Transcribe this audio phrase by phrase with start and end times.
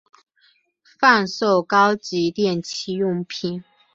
[0.99, 3.63] 贩售高阶电器用品